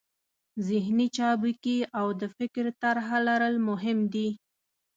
[0.67, 4.29] ذهني چابکي او د فکر طرحه لرل مهم دي.